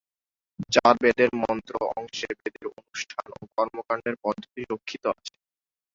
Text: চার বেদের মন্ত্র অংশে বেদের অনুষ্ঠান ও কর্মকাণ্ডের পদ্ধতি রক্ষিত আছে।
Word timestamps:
চার 0.69 0.95
বেদের 1.03 1.31
মন্ত্র 1.41 1.73
অংশে 1.93 2.29
বেদের 2.39 2.65
অনুষ্ঠান 2.73 3.25
ও 3.33 3.49
কর্মকাণ্ডের 3.55 4.15
পদ্ধতি 4.23 4.61
রক্ষিত 4.65 5.03
আছে। 5.13 5.33